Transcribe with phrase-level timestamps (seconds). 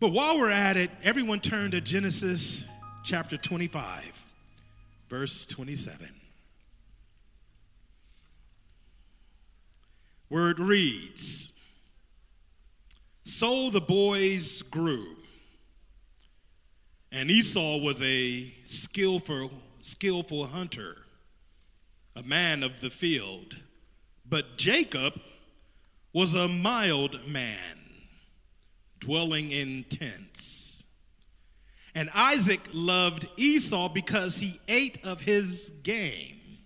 [0.00, 2.66] But while we're at it, everyone turn to Genesis
[3.04, 4.24] chapter 25,
[5.10, 6.08] verse 27.
[10.30, 11.52] Where it reads
[13.24, 15.16] So the boys grew,
[17.12, 19.50] and Esau was a skillful,
[19.82, 20.96] skillful hunter,
[22.16, 23.56] a man of the field,
[24.26, 25.20] but Jacob
[26.14, 27.79] was a mild man
[29.00, 30.84] dwelling in tents.
[31.94, 36.60] And Isaac loved Esau because he ate of his game,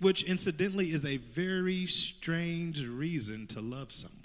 [0.00, 4.24] which incidentally is a very strange reason to love someone.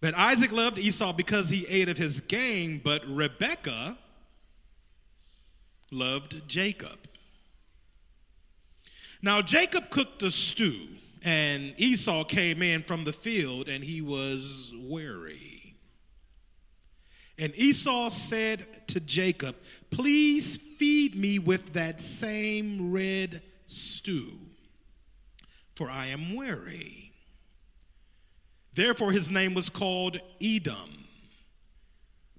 [0.00, 3.98] But Isaac loved Esau because he ate of his game, but Rebekah
[5.90, 7.08] loved Jacob.
[9.22, 10.86] Now, Jacob cooked a stew
[11.26, 15.74] and Esau came in from the field, and he was weary.
[17.36, 19.56] And Esau said to Jacob,
[19.90, 24.38] Please feed me with that same red stew,
[25.74, 27.10] for I am weary.
[28.72, 31.06] Therefore, his name was called Edom.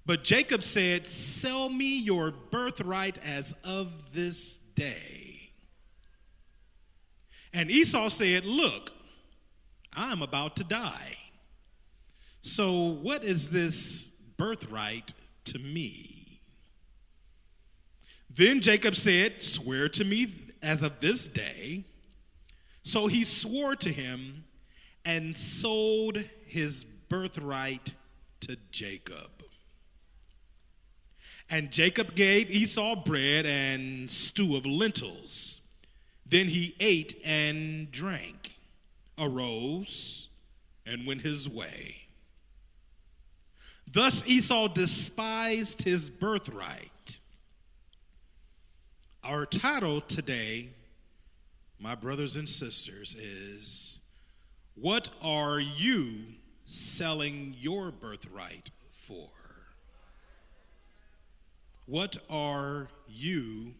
[0.06, 5.27] But Jacob said, Sell me your birthright as of this day.
[7.52, 8.92] And Esau said, Look,
[9.92, 11.16] I'm about to die.
[12.40, 15.12] So, what is this birthright
[15.46, 16.40] to me?
[18.30, 20.28] Then Jacob said, Swear to me
[20.62, 21.84] as of this day.
[22.82, 24.44] So he swore to him
[25.04, 27.94] and sold his birthright
[28.40, 29.30] to Jacob.
[31.50, 35.57] And Jacob gave Esau bread and stew of lentils.
[36.30, 38.56] Then he ate and drank,
[39.18, 40.28] arose,
[40.84, 42.08] and went his way.
[43.90, 47.20] Thus Esau despised his birthright.
[49.24, 50.68] Our title today,
[51.80, 54.00] my brothers and sisters, is
[54.74, 56.24] What Are You
[56.66, 58.70] Selling Your Birthright
[59.06, 59.30] For?
[61.86, 63.72] What are you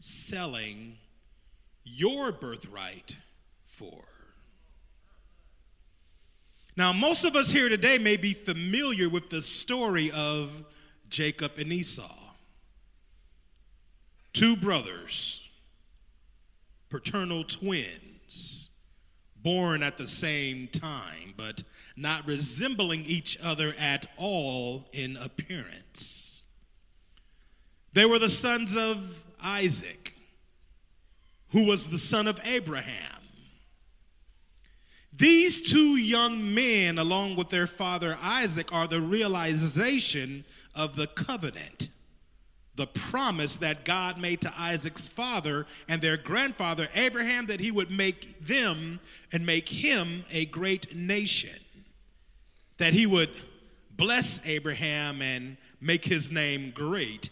[0.00, 0.98] selling
[1.94, 3.16] your birthright
[3.64, 4.04] for.
[6.76, 10.64] Now, most of us here today may be familiar with the story of
[11.08, 12.14] Jacob and Esau.
[14.32, 15.48] Two brothers,
[16.88, 18.70] paternal twins,
[19.42, 21.64] born at the same time, but
[21.96, 26.42] not resembling each other at all in appearance.
[27.92, 29.97] They were the sons of Isaac
[31.50, 33.18] who was the son of Abraham.
[35.12, 40.44] These two young men, along with their father Isaac, are the realization
[40.74, 41.88] of the covenant,
[42.76, 47.90] the promise that God made to Isaac's father and their grandfather Abraham that he would
[47.90, 49.00] make them
[49.32, 51.58] and make him a great nation,
[52.76, 53.30] that he would
[53.90, 57.30] bless Abraham and make his name great,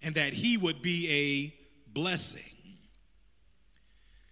[0.00, 2.55] and that he would be a blessing.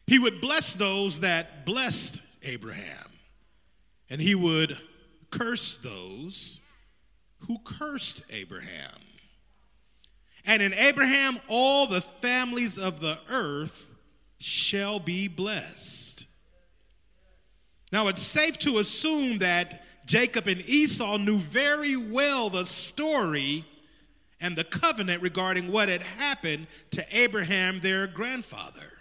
[0.07, 3.11] He would bless those that blessed Abraham,
[4.11, 4.77] and he would
[5.31, 6.61] curse those
[7.41, 9.01] who cursed Abraham.
[10.47, 13.91] And in Abraham, all the families of the earth
[14.39, 16.27] shall be blessed.
[17.91, 23.65] Now, it's safe to assume that Jacob and Esau knew very well the story
[24.41, 28.94] and the covenant regarding what had happened to Abraham, their grandfather.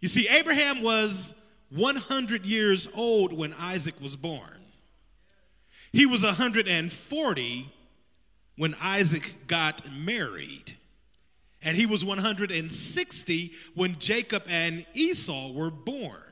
[0.00, 1.34] You see, Abraham was
[1.70, 4.62] 100 years old when Isaac was born.
[5.92, 7.66] He was 140
[8.56, 10.76] when Isaac got married.
[11.62, 16.22] And he was 160 when Jacob and Esau were born.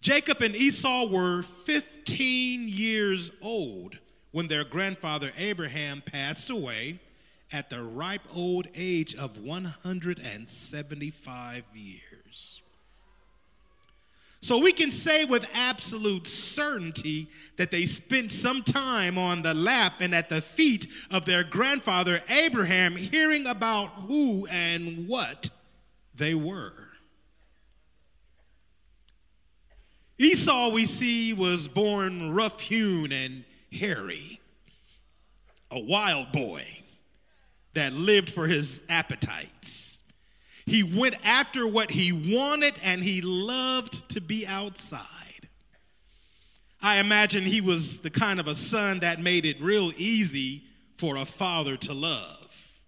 [0.00, 3.98] Jacob and Esau were 15 years old
[4.32, 6.98] when their grandfather Abraham passed away
[7.52, 12.62] at the ripe old age of 175 years.
[14.40, 17.28] So we can say with absolute certainty
[17.58, 22.24] that they spent some time on the lap and at the feet of their grandfather
[22.28, 25.50] Abraham, hearing about who and what
[26.14, 26.72] they were.
[30.18, 34.40] Esau, we see, was born rough hewn and hairy,
[35.70, 36.81] a wild boy
[37.74, 40.02] that lived for his appetites.
[40.66, 45.48] He went after what he wanted and he loved to be outside.
[46.80, 50.64] I imagine he was the kind of a son that made it real easy
[50.96, 52.80] for a father to love.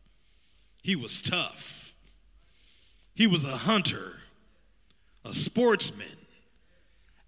[0.83, 1.95] He was tough.
[3.15, 4.19] He was a hunter,
[5.25, 6.19] a sportsman,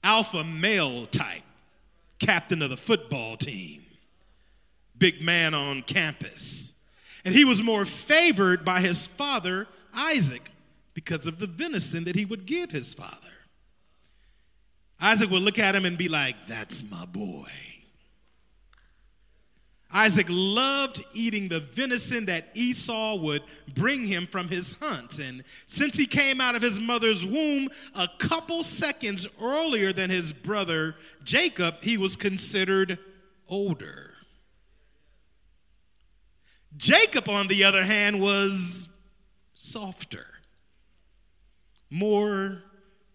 [0.03, 1.43] alpha male type,
[2.19, 3.83] captain of the football team,
[4.99, 6.66] big man on campus.
[7.27, 10.53] And he was more favored by his father, Isaac,
[10.95, 13.33] because of the venison that he would give his father.
[15.01, 17.51] Isaac would look at him and be like, That's my boy.
[19.93, 23.43] Isaac loved eating the venison that Esau would
[23.75, 25.19] bring him from his hunt.
[25.19, 30.33] And since he came out of his mother's womb a couple seconds earlier than his
[30.33, 30.95] brother
[31.25, 33.01] Jacob, he was considered
[33.49, 34.16] older.
[36.77, 38.89] Jacob, on the other hand, was
[39.55, 40.27] softer,
[41.91, 42.63] more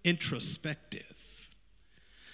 [0.03, 1.49] introspective.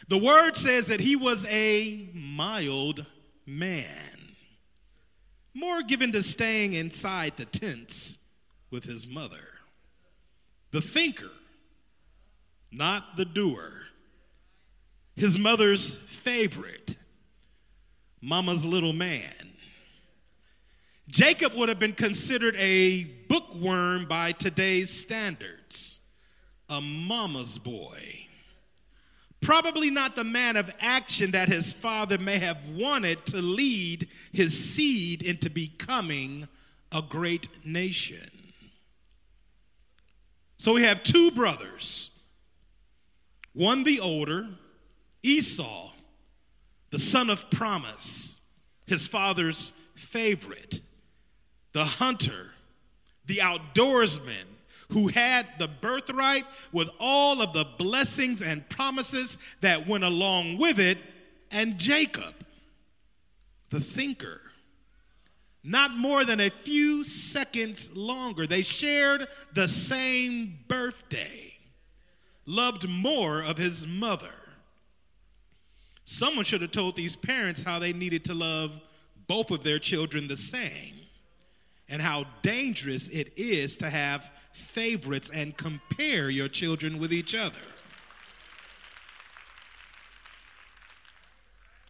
[0.07, 3.05] The word says that he was a mild
[3.45, 4.35] man,
[5.53, 8.17] more given to staying inside the tents
[8.71, 9.59] with his mother.
[10.71, 11.31] The thinker,
[12.71, 13.73] not the doer.
[15.15, 16.95] His mother's favorite,
[18.21, 19.46] mama's little man.
[21.09, 25.99] Jacob would have been considered a bookworm by today's standards,
[26.69, 28.27] a mama's boy.
[29.39, 34.57] Probably not the man of action that his father may have wanted to lead his
[34.57, 36.47] seed into becoming
[36.91, 38.29] a great nation.
[40.57, 42.09] So we have two brothers,
[43.53, 44.45] one the older,
[45.23, 45.91] Esau,
[46.89, 48.41] the son of promise,
[48.87, 50.81] his father's favorite,
[51.77, 52.49] the hunter,
[53.27, 54.47] the outdoorsman,
[54.89, 60.79] who had the birthright with all of the blessings and promises that went along with
[60.79, 60.97] it,
[61.51, 62.33] and Jacob,
[63.69, 64.41] the thinker.
[65.63, 68.47] Not more than a few seconds longer.
[68.47, 71.53] They shared the same birthday,
[72.47, 74.33] loved more of his mother.
[76.05, 78.81] Someone should have told these parents how they needed to love
[79.27, 81.06] both of their children the same
[81.89, 87.59] and how dangerous it is to have favorites and compare your children with each other.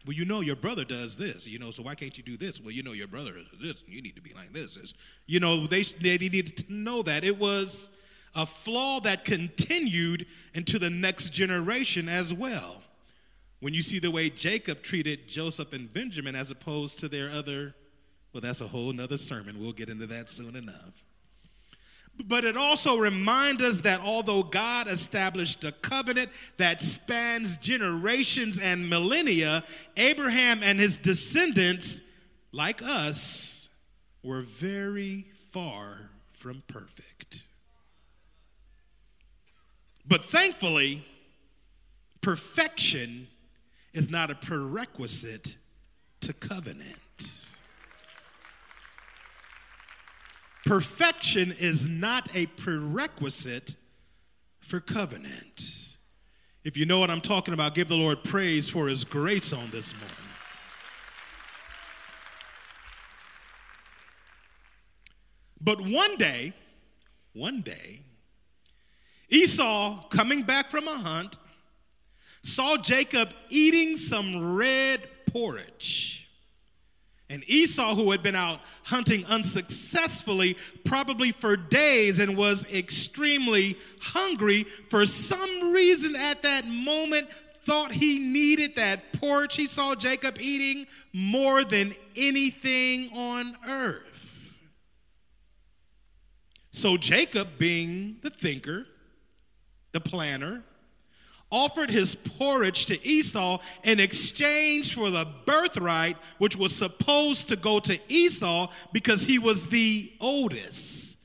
[0.05, 2.61] Well, you know your brother does this, you know, so why can't you do this?
[2.61, 4.75] Well, you know your brother does this, you need to be like this.
[4.75, 4.94] this.
[5.25, 7.25] You know, they, they needed to know that.
[7.25, 7.91] It was
[8.33, 12.83] a flaw that continued into the next generation as well.
[13.59, 17.73] When you see the way Jacob treated Joseph and Benjamin as opposed to their other,
[18.38, 19.60] well, that's a whole nother sermon.
[19.60, 21.04] We'll get into that soon enough.
[22.24, 28.88] But it also reminds us that although God established a covenant that spans generations and
[28.92, 29.63] millennia,
[29.95, 32.04] Abraham and his descendants,
[32.51, 33.69] like us,
[34.22, 37.42] were very far from perfect.
[40.07, 41.04] But thankfully,
[42.22, 43.30] perfection
[43.94, 45.56] is not a prerequisite
[46.22, 47.56] to covenant.
[50.68, 53.75] Perfection is not a prerequisite
[54.60, 55.96] for covenant.
[56.66, 59.69] If you know what I'm talking about, give the Lord praise for his grace on
[59.69, 60.12] this morning.
[65.62, 66.52] But one day,
[67.31, 68.02] one day,
[69.30, 71.38] Esau, coming back from a hunt,
[72.42, 76.17] saw Jacob eating some red porridge.
[77.30, 80.56] And Esau, who had been out hunting unsuccessfully,
[80.86, 87.28] probably for days, and was extremely hungry, for some reason at that moment
[87.64, 89.57] thought he needed that porch.
[89.57, 94.04] he saw Jacob eating more than anything on earth.
[96.72, 98.86] So Jacob, being the thinker,
[99.92, 100.64] the planner,
[101.51, 107.80] offered his porridge to Esau in exchange for the birthright, which was supposed to go
[107.80, 111.18] to Esau because he was the oldest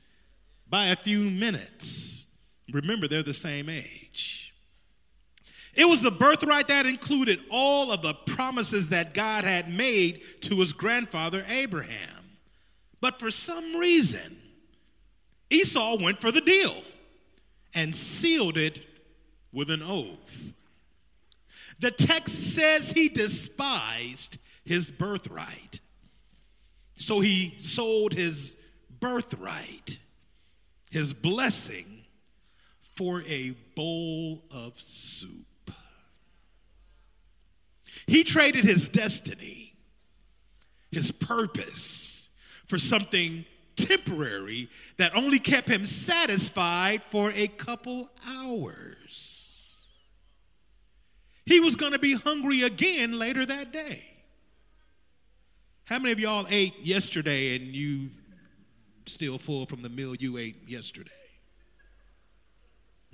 [0.69, 2.25] by a few minutes.
[2.71, 4.53] Remember, they're the same age.
[5.75, 10.59] It was the birthright that included all of the promises that God had made to
[10.59, 12.23] his grandfather Abraham.
[13.01, 14.37] But for some reason,
[15.49, 16.75] Esau went for the deal
[17.73, 18.85] and sealed it
[19.53, 20.53] with an oath.
[21.79, 25.79] The text says he despised his birthright.
[26.95, 28.57] So he sold his
[28.99, 29.99] birthright,
[30.91, 32.05] his blessing,
[32.81, 35.71] for a bowl of soup.
[38.05, 39.73] He traded his destiny,
[40.91, 42.29] his purpose,
[42.67, 43.45] for something
[43.75, 49.42] temporary that only kept him satisfied for a couple hours.
[51.45, 54.01] He was going to be hungry again later that day.
[55.85, 58.09] How many of y'all ate yesterday and you
[59.05, 61.11] still full from the meal you ate yesterday?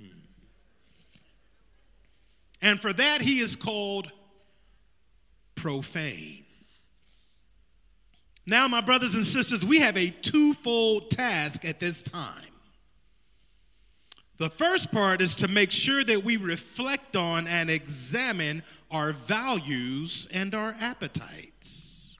[0.00, 0.20] Hmm.
[2.62, 4.12] And for that, he is called
[5.56, 6.44] profane.
[8.46, 12.49] Now, my brothers and sisters, we have a twofold task at this time.
[14.40, 20.26] The first part is to make sure that we reflect on and examine our values
[20.32, 22.16] and our appetites.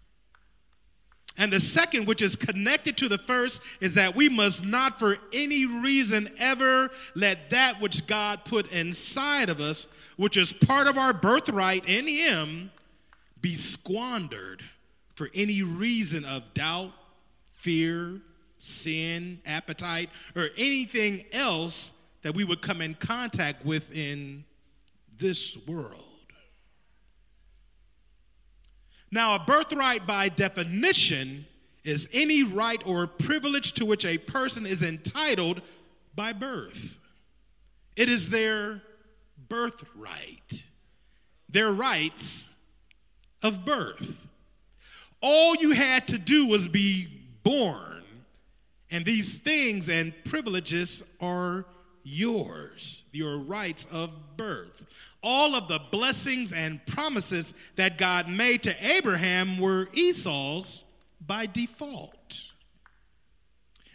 [1.39, 5.17] And the second, which is connected to the first, is that we must not for
[5.33, 9.87] any reason ever let that which God put inside of us,
[10.19, 12.71] which is part of our birthright in Him,
[13.41, 14.63] be squandered
[15.15, 16.93] for any reason of doubt,
[17.55, 18.21] fear,
[18.59, 24.45] sin, appetite, or anything else that we would come in contact with in
[25.19, 26.05] this world.
[29.11, 31.47] Now, a birthright by definition
[31.83, 35.63] is any right or privilege to which a person is entitled
[36.15, 36.99] by birth.
[37.97, 38.83] It is their
[39.49, 40.65] birthright,
[41.49, 42.51] their rights
[43.43, 44.29] of birth.
[45.21, 47.09] All you had to do was be
[47.43, 48.05] born,
[48.91, 51.65] and these things and privileges are
[52.03, 54.87] yours, your rights of birth.
[55.23, 60.85] All of the blessings and promises that God made to Abraham were Esau's
[61.25, 62.45] by default.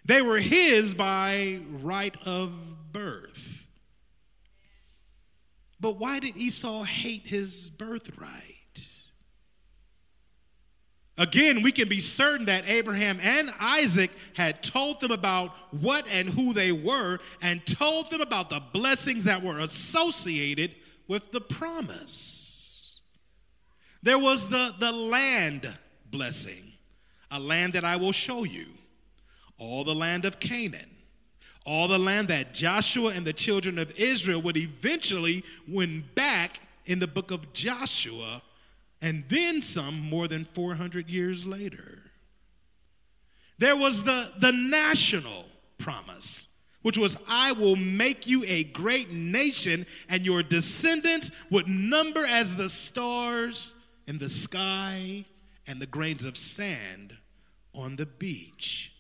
[0.05, 2.53] They were his by right of
[2.91, 3.67] birth.
[5.79, 8.54] But why did Esau hate his birthright?
[11.17, 16.27] Again, we can be certain that Abraham and Isaac had told them about what and
[16.27, 20.75] who they were and told them about the blessings that were associated
[21.07, 22.99] with the promise.
[24.03, 25.73] There was the, the land
[26.11, 26.73] blessing,
[27.31, 28.65] a land that I will show you,
[29.57, 30.89] all the land of Canaan,
[31.65, 36.99] all the land that Joshua and the children of Israel would eventually win back in
[36.99, 38.41] the book of Joshua
[39.01, 41.99] and then some more than 400 years later.
[43.57, 45.45] There was the, the national
[45.77, 46.47] promise,
[46.81, 52.55] which was, I will make you a great nation, and your descendants would number as
[52.55, 53.73] the stars
[54.07, 55.25] in the sky
[55.67, 57.15] and the grains of sand
[57.73, 58.93] on the beach.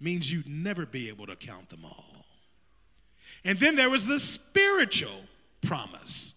[0.00, 2.24] Means you'd never be able to count them all.
[3.44, 5.24] And then there was the spiritual
[5.60, 6.34] promise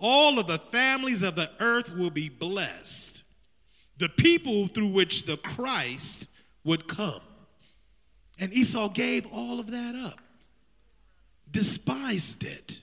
[0.00, 3.22] all of the families of the earth will be blessed,
[3.98, 6.28] the people through which the Christ
[6.64, 7.20] would come.
[8.38, 10.20] And Esau gave all of that up,
[11.50, 12.80] despised it.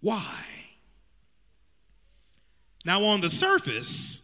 [0.00, 0.44] Why?
[2.84, 4.22] Now, on the surface,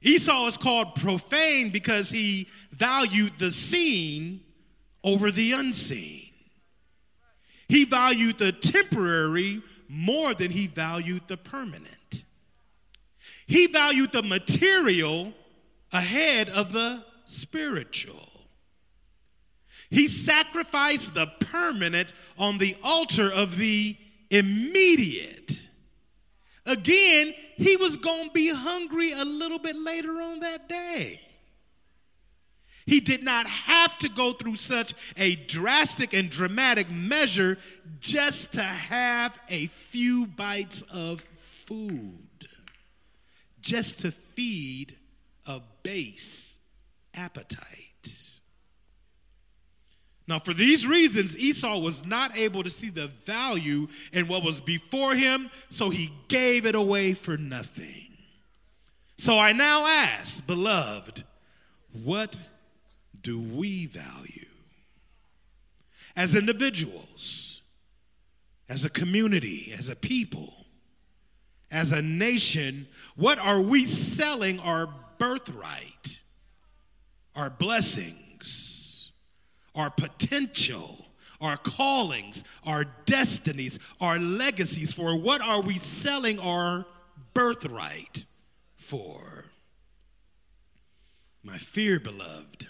[0.00, 4.40] Esau is called profane because he valued the seen
[5.02, 6.30] over the unseen.
[7.68, 9.62] He valued the temporary
[9.94, 12.24] more than he valued the permanent.
[13.46, 15.32] He valued the material
[15.92, 18.28] ahead of the spiritual.
[19.90, 23.96] He sacrificed the permanent on the altar of the
[24.30, 25.68] immediate.
[26.66, 31.20] Again, he was going to be hungry a little bit later on that day.
[32.86, 37.58] He did not have to go through such a drastic and dramatic measure
[38.00, 42.48] just to have a few bites of food,
[43.60, 44.96] just to feed
[45.46, 46.58] a base
[47.14, 47.84] appetite.
[50.26, 54.60] Now, for these reasons, Esau was not able to see the value in what was
[54.60, 58.08] before him, so he gave it away for nothing.
[59.18, 61.24] So I now ask, beloved,
[61.92, 62.40] what
[63.24, 64.46] do we value?
[66.14, 67.62] As individuals,
[68.68, 70.54] as a community, as a people,
[71.72, 74.88] as a nation, what are we selling our
[75.18, 76.20] birthright,
[77.34, 79.10] our blessings,
[79.74, 81.06] our potential,
[81.40, 85.18] our callings, our destinies, our legacies for?
[85.18, 86.86] What are we selling our
[87.32, 88.26] birthright
[88.76, 89.46] for?
[91.42, 92.68] My fear, beloved,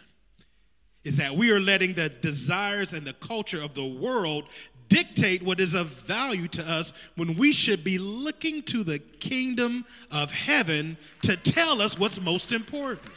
[1.05, 4.45] is that we are letting the desires and the culture of the world
[4.89, 9.85] dictate what is of value to us when we should be looking to the kingdom
[10.11, 13.11] of heaven to tell us what's most important.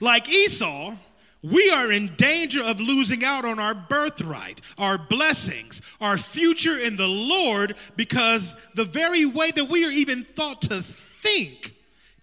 [0.00, 0.96] Like Esau,
[1.42, 6.96] we are in danger of losing out on our birthright, our blessings, our future in
[6.96, 11.74] the Lord because the very way that we are even thought to think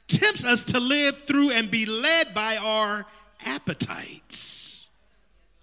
[0.08, 3.06] tempts us to live through and be led by our
[3.46, 4.88] appetites,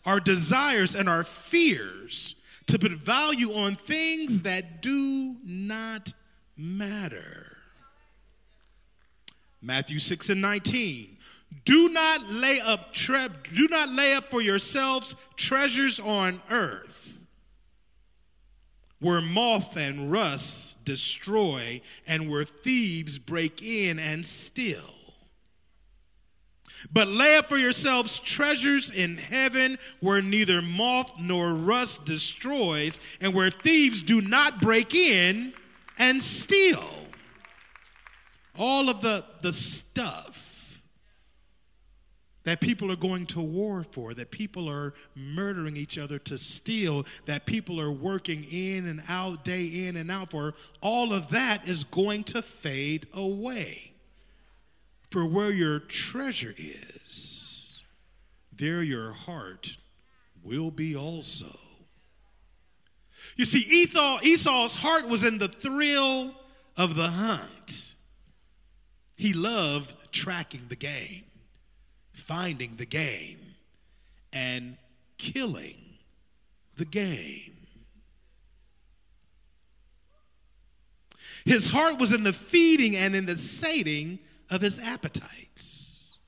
[0.05, 2.35] our desires, and our fears
[2.67, 6.13] to put value on things that do not
[6.57, 7.57] matter.
[9.61, 11.17] Matthew 6 and 19.
[11.65, 17.19] Do not lay up tre- do not lay up for yourselves treasures on earth
[19.01, 24.95] where moth and rust destroy and where thieves break in and steal.
[26.93, 33.33] But lay up for yourselves treasures in heaven where neither moth nor rust destroys and
[33.33, 35.55] where thieves do not break in
[35.99, 36.89] and steal.
[38.59, 40.54] All of the, the stuff
[42.45, 47.07] that people are going to war for, that people are murdering each other to steal,
[47.25, 51.67] that people are working in and out, day in and out for, all of that
[51.67, 53.93] is going to fade away.
[55.11, 57.83] For where your treasure is,
[58.53, 59.79] there your heart
[60.43, 61.59] will be also.
[63.37, 66.35] You see, Esau, Esau's heart was in the thrill
[66.77, 67.95] of the hunt.
[69.17, 71.25] He loved tracking the game
[72.27, 73.39] finding the game
[74.33, 74.77] and
[75.19, 75.99] killing
[76.77, 77.53] the game.
[81.45, 84.19] His heart was in the feeding and in the sating
[84.51, 86.19] of his appetites.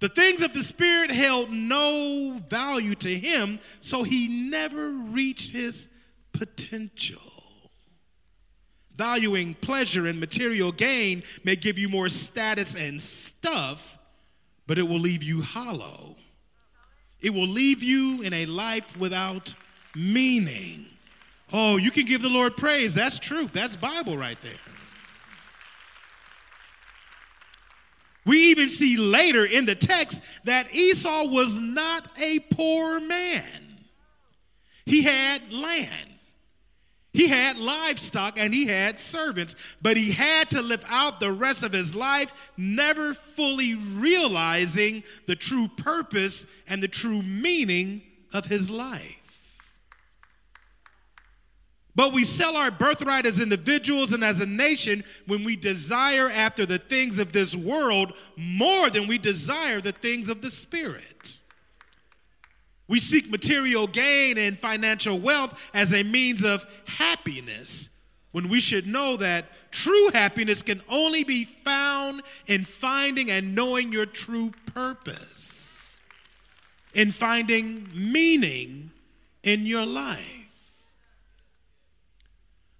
[0.00, 5.88] The things of the Spirit held no value to him, so he never reached his
[6.32, 7.20] potential.
[8.96, 13.98] Valuing pleasure and material gain may give you more status and stuff,
[14.66, 16.16] but it will leave you hollow.
[17.20, 19.54] It will leave you in a life without
[19.94, 20.86] meaning.
[21.52, 22.94] Oh, you can give the Lord praise.
[22.94, 23.52] That's truth.
[23.52, 24.52] That's Bible right there.
[28.24, 33.78] We even see later in the text that Esau was not a poor man.
[34.86, 36.11] He had land.
[37.12, 41.62] He had livestock and he had servants, but he had to live out the rest
[41.62, 48.70] of his life never fully realizing the true purpose and the true meaning of his
[48.70, 49.18] life.
[51.94, 56.64] But we sell our birthright as individuals and as a nation when we desire after
[56.64, 61.38] the things of this world more than we desire the things of the Spirit.
[62.92, 67.88] We seek material gain and financial wealth as a means of happiness
[68.32, 73.92] when we should know that true happiness can only be found in finding and knowing
[73.92, 75.98] your true purpose,
[76.92, 78.90] in finding meaning
[79.42, 80.84] in your life.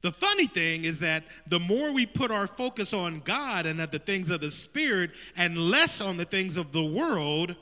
[0.02, 3.92] The funny thing is that the more we put our focus on God and at
[3.92, 7.56] the things of the Spirit and less on the things of the world,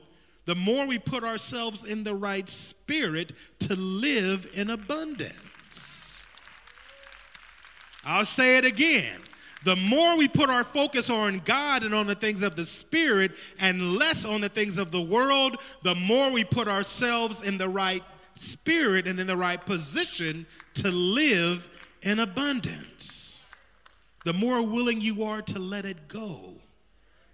[0.50, 6.18] the more we put ourselves in the right spirit to live in abundance.
[8.04, 9.20] I'll say it again.
[9.62, 13.30] The more we put our focus on God and on the things of the Spirit
[13.60, 17.68] and less on the things of the world, the more we put ourselves in the
[17.68, 18.02] right
[18.34, 21.68] spirit and in the right position to live
[22.02, 23.44] in abundance.
[24.24, 26.54] The more willing you are to let it go,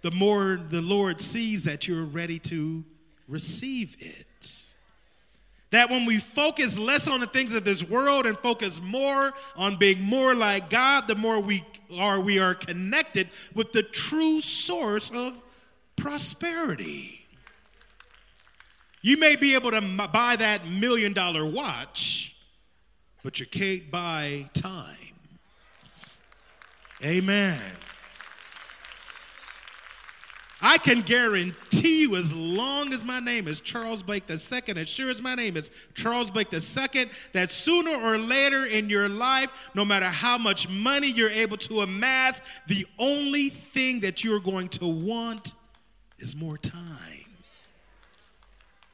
[0.03, 2.85] the more the Lord sees that you're ready to
[3.27, 4.25] receive it.
[5.71, 9.75] That when we focus less on the things of this world and focus more on
[9.75, 11.63] being more like God, the more we
[11.97, 15.41] are we are connected with the true source of
[15.97, 17.25] prosperity.
[19.01, 22.35] You may be able to buy that million dollar watch,
[23.23, 24.95] but you can't buy time.
[27.03, 27.59] Amen.
[30.67, 34.37] I can guarantee you, as long as my name is Charles Blake II,
[34.75, 39.07] as sure as my name is Charles Blake II, that sooner or later in your
[39.07, 44.41] life, no matter how much money you're able to amass, the only thing that you're
[44.41, 45.53] going to want
[46.19, 46.83] is more time.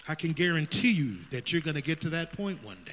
[0.07, 2.91] I can guarantee you that you're going to get to that point one day.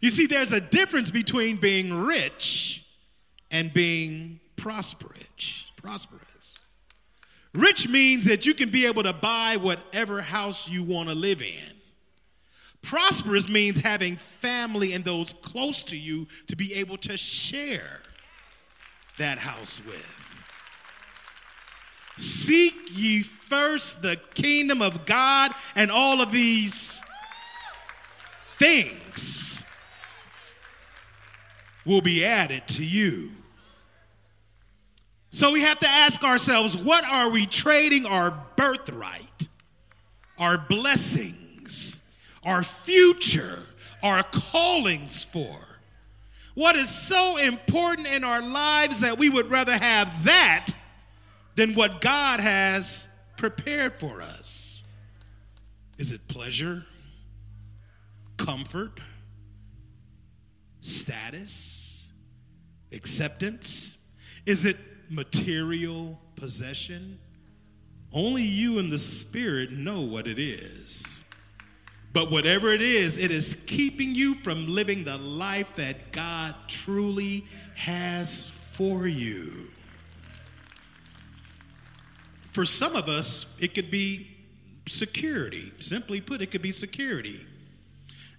[0.00, 2.84] You see, there's a difference between being rich
[3.52, 5.66] and being prosperous.
[5.76, 6.27] Prosperous.
[7.54, 11.42] Rich means that you can be able to buy whatever house you want to live
[11.42, 11.74] in.
[12.82, 18.00] Prosperous means having family and those close to you to be able to share
[19.18, 20.06] that house with.
[22.18, 27.00] Seek ye first the kingdom of God and all of these
[28.58, 29.64] things
[31.84, 33.30] will be added to you.
[35.30, 39.48] So we have to ask ourselves what are we trading our birthright,
[40.38, 42.02] our blessings,
[42.44, 43.60] our future,
[44.02, 45.58] our callings for?
[46.54, 50.74] What is so important in our lives that we would rather have that
[51.54, 54.82] than what God has prepared for us?
[55.98, 56.84] Is it pleasure,
[58.36, 59.00] comfort,
[60.80, 62.10] status,
[62.92, 63.96] acceptance?
[64.46, 64.76] Is it
[65.10, 67.18] material possession?
[68.12, 71.24] Only you and the Spirit know what it is.
[72.12, 77.44] But whatever it is, it is keeping you from living the life that God truly
[77.74, 79.68] has for you.
[82.52, 84.26] For some of us, it could be
[84.88, 85.70] security.
[85.78, 87.40] Simply put, it could be security.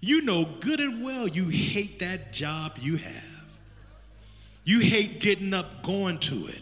[0.01, 3.28] You know good and well you hate that job you have.
[4.63, 6.61] You hate getting up, going to it.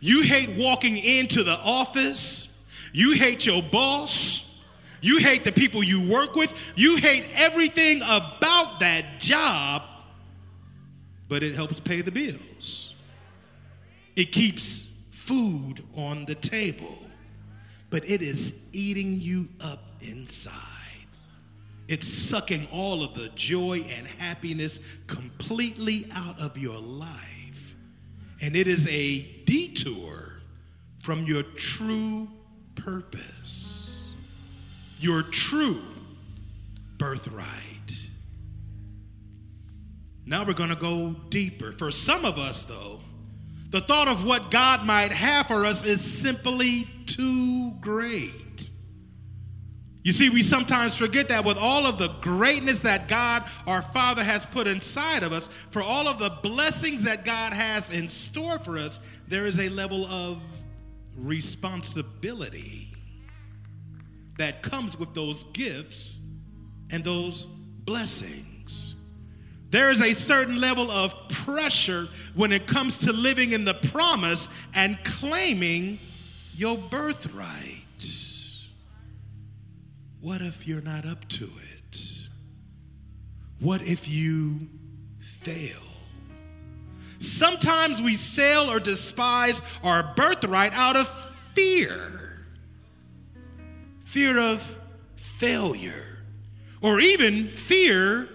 [0.00, 2.64] You hate walking into the office.
[2.92, 4.62] You hate your boss.
[5.00, 6.52] You hate the people you work with.
[6.74, 9.82] You hate everything about that job,
[11.28, 12.94] but it helps pay the bills.
[14.16, 16.98] It keeps food on the table,
[17.90, 20.77] but it is eating you up inside.
[21.88, 27.74] It's sucking all of the joy and happiness completely out of your life.
[28.40, 30.34] And it is a detour
[30.98, 32.28] from your true
[32.74, 33.98] purpose,
[34.98, 35.80] your true
[36.98, 37.46] birthright.
[40.26, 41.72] Now we're going to go deeper.
[41.72, 43.00] For some of us, though,
[43.70, 48.34] the thought of what God might have for us is simply too great.
[50.02, 54.24] You see, we sometimes forget that with all of the greatness that God, our Father,
[54.24, 58.58] has put inside of us, for all of the blessings that God has in store
[58.58, 60.38] for us, there is a level of
[61.16, 62.88] responsibility
[64.38, 66.20] that comes with those gifts
[66.90, 68.94] and those blessings.
[69.70, 74.48] There is a certain level of pressure when it comes to living in the promise
[74.74, 75.98] and claiming
[76.54, 77.77] your birthright.
[80.28, 82.28] What if you're not up to it?
[83.60, 84.68] What if you
[85.40, 85.80] fail?
[87.18, 91.08] Sometimes we sell or despise our birthright out of
[91.54, 92.34] fear
[94.04, 94.76] fear of
[95.16, 96.18] failure,
[96.82, 98.28] or even fear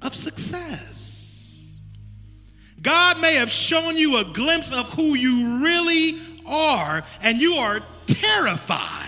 [0.00, 1.76] of success.
[2.80, 7.80] God may have shown you a glimpse of who you really are, and you are
[8.06, 9.01] terrified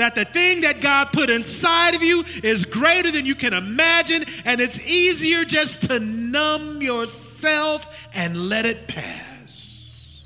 [0.00, 4.24] that the thing that God put inside of you is greater than you can imagine,
[4.44, 10.24] and it's easier just to numb yourself and let it pass.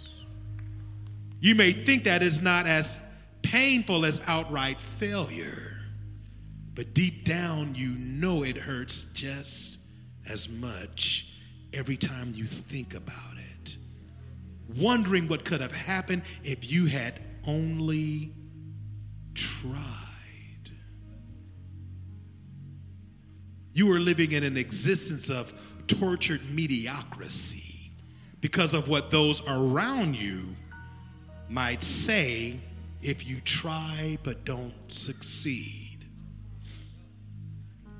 [1.40, 3.00] You may think that is not as
[3.42, 5.76] painful as outright failure,
[6.74, 9.78] but deep down, you know it hurts just
[10.30, 11.34] as much
[11.72, 13.76] every time you think about it.
[14.76, 18.32] Wondering what could have happened if you had only
[19.34, 19.80] tried.
[23.72, 25.52] You are living in an existence of
[25.86, 27.90] tortured mediocrity
[28.40, 30.54] because of what those around you
[31.48, 32.60] might say
[33.02, 36.06] if you try but don't succeed.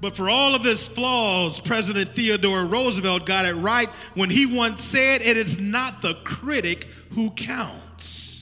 [0.01, 4.83] But for all of his flaws, President Theodore Roosevelt got it right when he once
[4.83, 8.34] said, It is not the critic who counts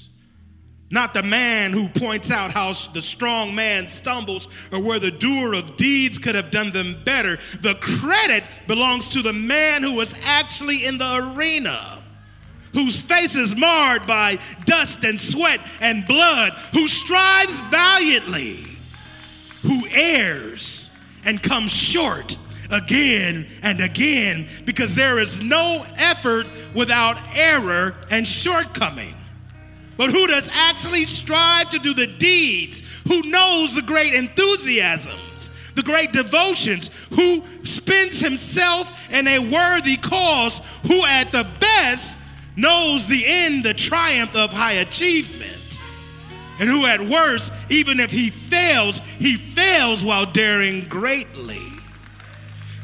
[0.92, 5.54] not the man who points out how the strong man stumbles or where the doer
[5.54, 7.38] of deeds could have done them better.
[7.62, 12.02] The credit belongs to the man who was actually in the arena,
[12.74, 18.76] whose face is marred by dust and sweat and blood, who strives valiantly,
[19.62, 20.90] who errs
[21.24, 22.36] and comes short
[22.70, 29.14] again and again because there is no effort without error and shortcoming
[29.96, 35.82] but who does actually strive to do the deeds, who knows the great enthusiasms, the
[35.82, 42.16] great devotions, who spends himself in a worthy cause, who at the best
[42.56, 45.58] knows the end, the triumph of high achievement.
[46.58, 51.62] and who at worst, even if he fails, he fails while daring greatly.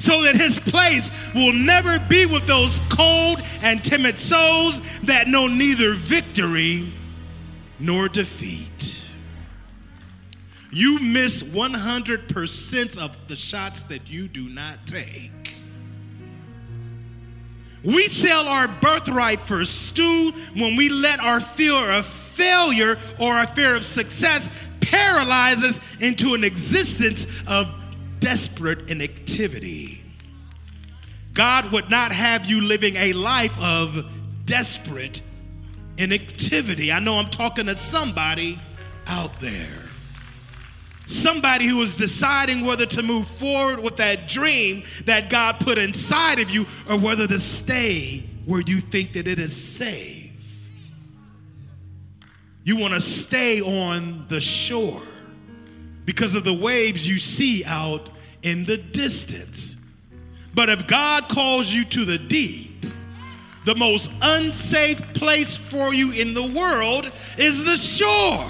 [0.01, 5.47] So that his place will never be with those cold and timid souls that know
[5.47, 6.93] neither victory
[7.79, 9.05] nor defeat.
[10.71, 15.55] You miss 100% of the shots that you do not take.
[17.85, 23.47] We sell our birthright for stew when we let our fear of failure or our
[23.47, 27.69] fear of success paralyze us into an existence of
[28.21, 30.03] desperate inactivity.
[31.33, 34.05] God would not have you living a life of
[34.45, 35.23] desperate
[35.99, 36.91] inactivity.
[36.91, 38.59] I know I'm talking to somebody
[39.07, 39.85] out there.
[41.07, 46.39] Somebody who is deciding whether to move forward with that dream that God put inside
[46.39, 50.33] of you or whether to stay where you think that it is safe.
[52.63, 55.03] You want to stay on the shore
[56.05, 58.11] because of the waves you see out
[58.43, 59.77] in the distance.
[60.55, 62.68] But if God calls you to the deep,
[63.65, 68.49] the most unsafe place for you in the world is the shore.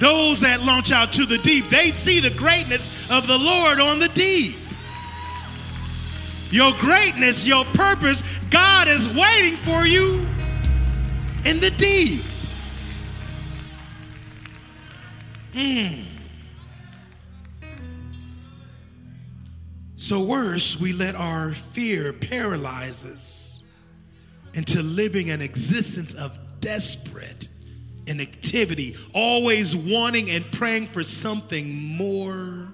[0.00, 3.98] Those that launch out to the deep, they see the greatness of the Lord on
[3.98, 4.56] the deep.
[6.50, 10.26] Your greatness, your purpose, God is waiting for you
[11.44, 12.22] in the deep.
[15.52, 16.13] Mm.
[20.04, 23.62] So, worse, we let our fear paralyze us
[24.52, 27.48] into living an existence of desperate
[28.06, 32.68] inactivity, always wanting and praying for something more,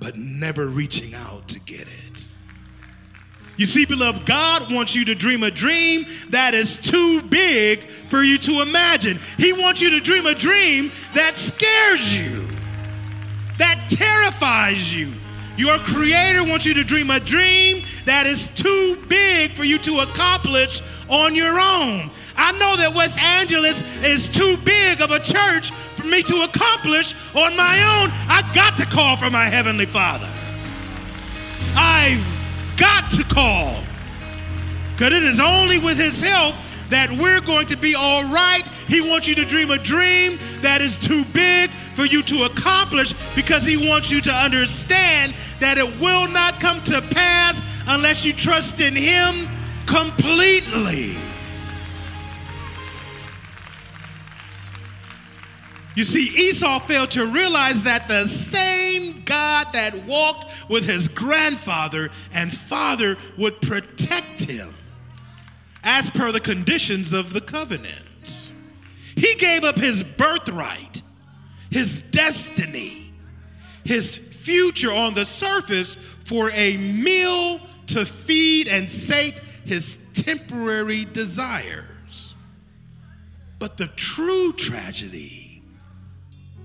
[0.00, 2.24] but never reaching out to get it.
[3.56, 7.78] You see, beloved, God wants you to dream a dream that is too big
[8.10, 9.20] for you to imagine.
[9.38, 12.44] He wants you to dream a dream that scares you,
[13.58, 15.12] that terrifies you.
[15.56, 20.00] Your Creator wants you to dream a dream that is too big for you to
[20.00, 22.10] accomplish on your own.
[22.36, 27.14] I know that West Angeles is too big of a church for me to accomplish
[27.34, 28.10] on my own.
[28.28, 30.28] I got to call for my Heavenly Father.
[31.74, 32.24] I've
[32.76, 33.80] got to call.
[34.92, 36.54] Because it is only with His help
[36.90, 38.62] that we're going to be all right.
[38.88, 43.14] He wants you to dream a dream that is too big for you to accomplish
[43.34, 48.32] because He wants you to understand that it will not come to pass unless you
[48.32, 49.48] trust in Him
[49.86, 51.16] completely.
[55.96, 62.10] You see, Esau failed to realize that the same God that walked with his grandfather
[62.34, 64.74] and father would protect him
[65.82, 68.50] as per the conditions of the covenant.
[69.16, 71.00] He gave up his birthright,
[71.70, 73.12] his destiny,
[73.84, 82.34] his future on the surface for a meal to feed and sate his temporary desires.
[83.58, 85.46] But the true tragedy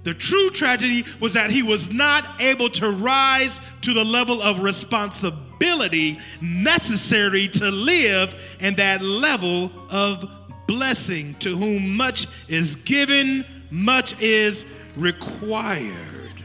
[0.03, 4.61] the true tragedy was that he was not able to rise to the level of
[4.61, 10.27] responsibility necessary to live in that level of
[10.67, 11.35] blessing.
[11.35, 16.43] To whom much is given, much is required.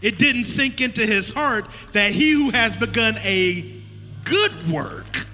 [0.00, 3.82] It didn't sink into his heart that he who has begun a
[4.24, 5.26] good work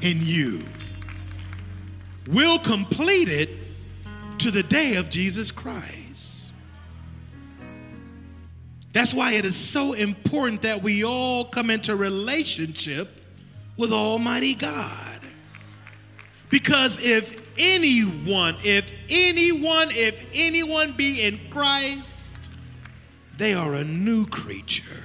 [0.00, 0.62] in you
[2.28, 3.48] will complete it
[4.38, 6.50] to the day of Jesus Christ.
[8.92, 13.08] That's why it is so important that we all come into relationship
[13.78, 15.20] with Almighty God.
[16.50, 22.50] Because if anyone, if anyone, if anyone be in Christ,
[23.36, 25.02] they are a new creature.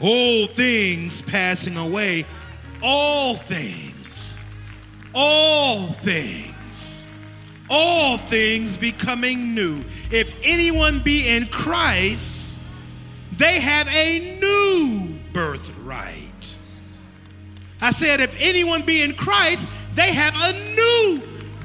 [0.00, 2.26] Old things passing away,
[2.82, 4.44] all things,
[5.14, 7.06] all things,
[7.70, 9.84] all things becoming new.
[10.10, 12.58] If anyone be in Christ,
[13.32, 16.56] they have a new birthright.
[17.80, 21.20] I said, if anyone be in Christ, they have a new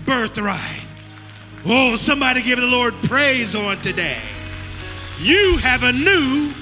[0.06, 0.86] birthright.
[1.66, 4.22] Oh, somebody give the Lord praise on today.
[5.20, 6.54] You have a new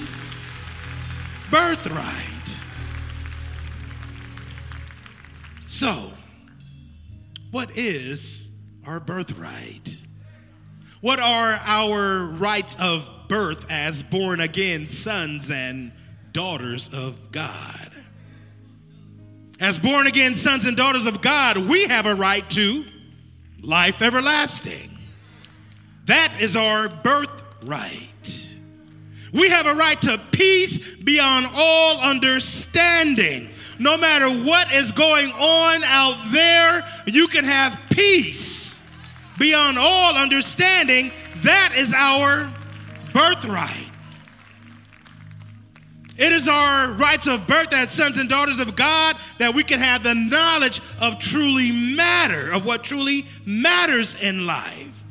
[1.51, 2.59] birthright.
[5.67, 6.11] So,
[7.51, 8.49] what is
[8.85, 10.01] our birthright?
[11.01, 15.91] What are our rights of birth as born again sons and
[16.31, 17.91] daughters of God?
[19.59, 22.85] As born again sons and daughters of God, we have a right to
[23.61, 24.91] life everlasting.
[26.05, 28.55] That is our birthright.
[29.33, 33.49] We have a right to peace beyond all understanding.
[33.79, 38.79] No matter what is going on out there, you can have peace
[39.37, 41.11] beyond all understanding.
[41.37, 42.51] That is our
[43.13, 43.89] birthright.
[46.17, 49.79] It is our rights of birth as sons and daughters of God that we can
[49.79, 55.03] have the knowledge of truly matter, of what truly matters in life.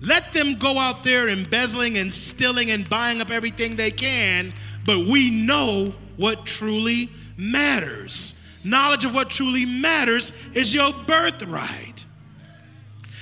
[0.00, 4.52] Let them go out there embezzling and stealing and buying up everything they can,
[4.84, 8.34] but we know what truly matters.
[8.62, 12.04] Knowledge of what truly matters is your birthright.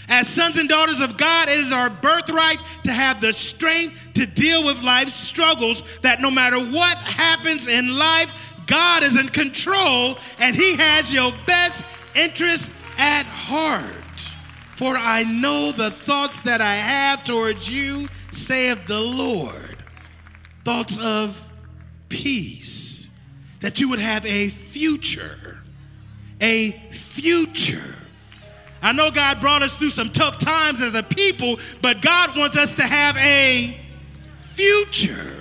[0.09, 4.27] As sons and daughters of God, it is our birthright to have the strength to
[4.27, 8.31] deal with life's struggles, that no matter what happens in life,
[8.67, 13.85] God is in control and He has your best interest at heart.
[14.77, 19.77] For I know the thoughts that I have towards you, saith the Lord.
[20.65, 21.49] Thoughts of
[22.09, 23.09] peace,
[23.61, 25.59] that you would have a future.
[26.41, 27.95] A future
[28.85, 32.59] I know God brought us through some tough times as a people, but God wants
[32.59, 33.75] us to have a
[34.43, 35.41] future.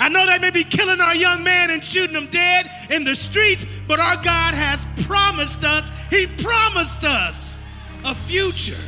[0.00, 3.14] I know they may be killing our young man and shooting him dead in the
[3.14, 7.56] streets, but our God has promised us, He promised us
[8.04, 8.82] a future.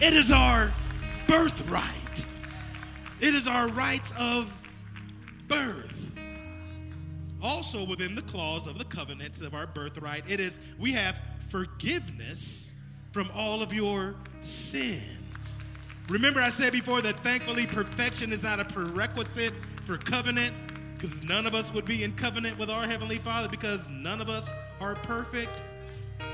[0.00, 0.72] It is our
[1.26, 2.24] birthright,
[3.20, 4.56] it is our rights of
[5.48, 5.92] birth.
[7.42, 12.72] Also, within the clause of the covenants of our birthright, it is we have forgiveness
[13.12, 15.58] from all of your sins.
[16.08, 19.52] Remember, I said before that thankfully perfection is not a prerequisite
[19.84, 20.54] for covenant
[20.94, 24.28] because none of us would be in covenant with our Heavenly Father because none of
[24.28, 25.62] us are perfect.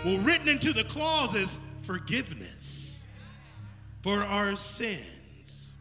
[0.05, 3.07] Well, written into the clause is forgiveness
[4.03, 5.77] for our sins.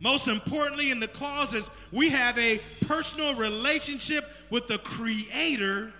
[0.00, 5.92] Most importantly, in the clauses, we have a personal relationship with the creator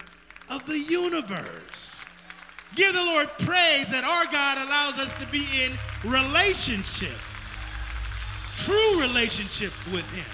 [0.49, 1.97] of the universe.
[2.74, 5.72] Give the Lord praise that our God allows us to be in
[6.04, 7.16] relationship,
[8.57, 10.26] true relationship with Him.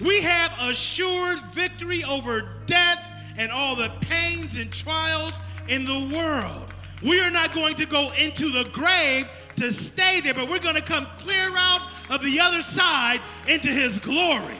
[0.00, 3.04] We have assured victory over death
[3.36, 6.72] and all the pains and trials in the world.
[7.02, 10.74] We are not going to go into the grave to stay there, but we're going
[10.74, 14.56] to come clear out of the other side into His glory,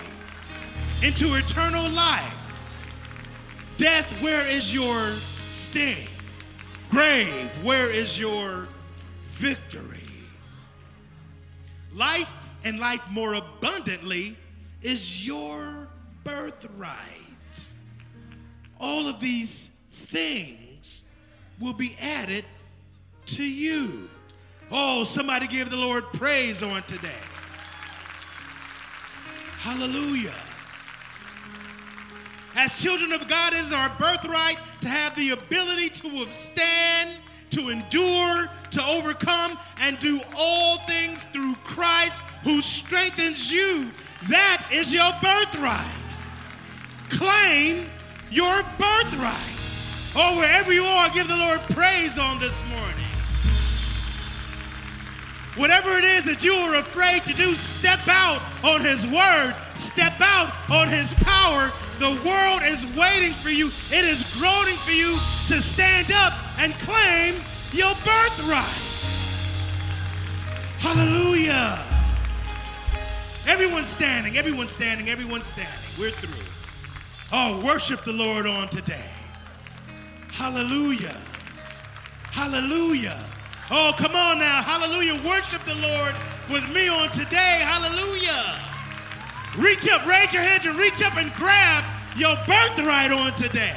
[1.03, 2.35] into eternal life.
[3.77, 5.11] Death, where is your
[5.49, 6.07] sting?
[6.91, 8.69] Grave, where is your
[9.33, 9.99] victory?
[11.93, 12.33] Life
[12.65, 14.37] and life more abundantly
[14.81, 15.89] is your
[16.23, 16.99] birthright.
[18.79, 21.03] All of these things
[21.61, 22.45] will be added
[23.27, 24.09] to you.
[24.71, 27.09] Oh, somebody give the Lord praise on today.
[29.59, 30.35] Hallelujah.
[32.57, 37.11] As children of God, it is our birthright to have the ability to withstand,
[37.51, 43.91] to endure, to overcome, and do all things through Christ who strengthens you.
[44.29, 45.85] That is your birthright.
[47.11, 47.87] Claim
[48.31, 49.55] your birthright.
[50.17, 53.05] Oh, wherever you are, give the Lord praise on this morning.
[55.57, 60.15] Whatever it is that you are afraid to do, step out on His word, step
[60.21, 63.69] out on His power, the world is waiting for you.
[63.91, 67.35] It is groaning for you to stand up and claim
[67.73, 68.85] your birthright.
[70.81, 71.79] Hallelujah.
[73.47, 75.75] Everyone's standing, everyone's standing, everyone's standing.
[75.99, 76.45] We're through.
[77.33, 79.11] Oh, worship the Lord on today.
[80.33, 81.17] Hallelujah.
[82.31, 83.19] Hallelujah.
[83.71, 84.63] Oh, come on now.
[84.63, 85.15] Hallelujah.
[85.27, 86.15] Worship the Lord
[86.51, 87.63] with me on today.
[87.65, 88.74] Hallelujah.
[89.57, 91.85] Reach up, raise your hands and reach up and grab
[92.17, 93.77] your birthright on today.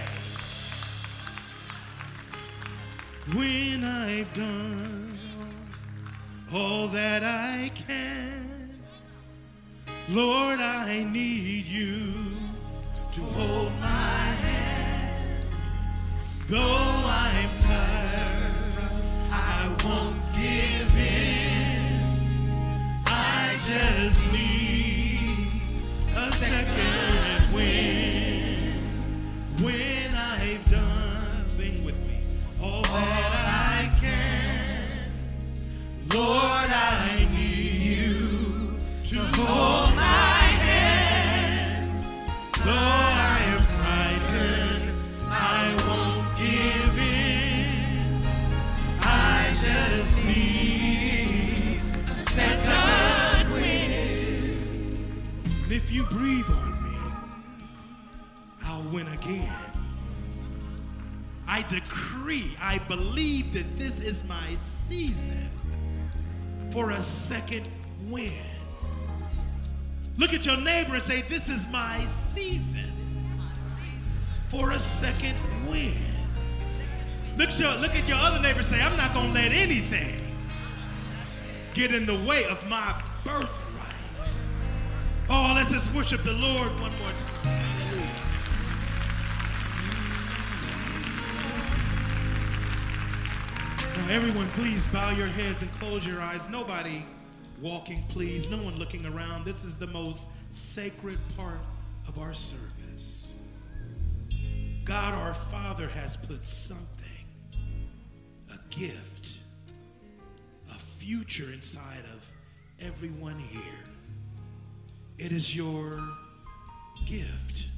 [3.35, 5.19] When I've done
[6.51, 8.79] all that I can,
[10.09, 12.13] Lord, I need you
[13.11, 15.45] to hold my hand.
[16.49, 18.53] Though I'm tired,
[19.31, 22.01] I won't give in.
[23.05, 24.66] I just need
[26.37, 28.75] second wind.
[29.59, 32.19] When I've done, sing with me,
[32.61, 35.09] all that I can.
[36.13, 38.77] Lord, I need you
[39.11, 39.86] to hold
[56.09, 56.97] breathe on me,
[58.65, 59.53] I'll win again.
[61.47, 64.55] I decree, I believe that this is my
[64.87, 65.49] season
[66.71, 67.67] for a second
[68.09, 68.33] win.
[70.17, 72.91] Look at your neighbor and say, This is my season
[74.49, 75.37] for a second
[75.67, 75.93] win.
[77.37, 79.51] Look at your, look at your other neighbor and say, I'm not going to let
[79.51, 80.19] anything
[81.73, 83.66] get in the way of my birthday.
[85.29, 87.57] Oh, let's just worship the Lord one more time.
[87.57, 88.07] Hallelujah.
[93.97, 96.49] Now, everyone, please bow your heads and close your eyes.
[96.49, 97.05] Nobody
[97.61, 98.49] walking, please.
[98.49, 99.43] No one looking around.
[99.43, 101.59] This is the most sacred part
[102.07, 103.35] of our service.
[104.85, 107.25] God our Father has put something,
[108.53, 109.39] a gift,
[110.69, 112.31] a future inside of
[112.79, 113.86] everyone here.
[115.17, 115.99] It is your
[117.07, 117.69] gift,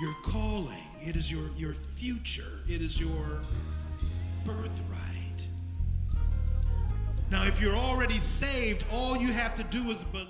[0.00, 3.40] your calling, it is your, your future, it is your
[4.44, 5.48] birthright.
[7.30, 10.28] Now, if you're already saved, all you have to do is believe.